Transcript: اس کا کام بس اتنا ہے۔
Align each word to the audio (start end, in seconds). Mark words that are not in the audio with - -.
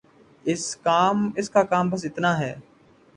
اس 0.45 0.75
کا 1.49 1.63
کام 1.63 1.89
بس 1.89 2.05
اتنا 2.05 2.37
ہے۔ 2.39 2.53